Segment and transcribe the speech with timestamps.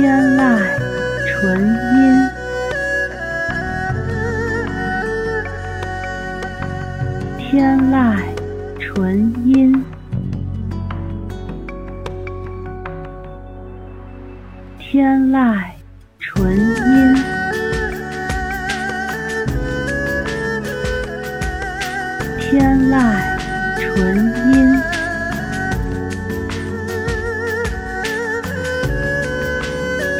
[0.00, 0.58] 天籁
[1.26, 2.26] 纯音，
[7.38, 8.16] 天籁
[8.80, 9.84] 纯音，
[14.78, 15.60] 天籁
[16.18, 17.14] 纯音，
[22.38, 22.96] 天籁
[23.78, 24.29] 纯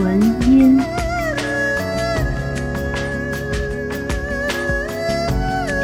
[0.00, 0.18] 纯
[0.48, 0.80] 音，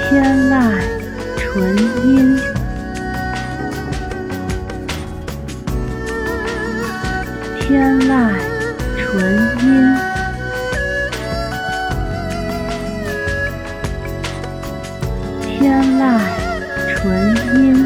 [0.09, 0.55] 天籁
[1.37, 2.41] 纯音，
[7.61, 8.33] 天籁
[8.97, 9.13] 纯
[9.61, 9.67] 音，
[15.43, 15.55] 天
[15.99, 16.01] 籁
[16.97, 17.05] 纯
[17.55, 17.86] 音，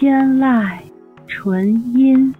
[0.00, 0.78] 天籁
[1.26, 2.32] 纯音，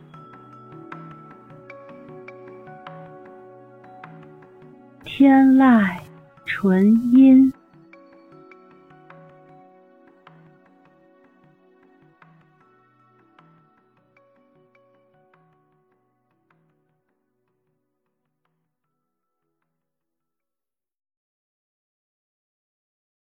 [5.04, 5.98] 天籁
[6.46, 7.52] 纯音。